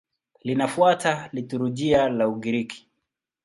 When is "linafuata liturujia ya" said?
0.43-2.27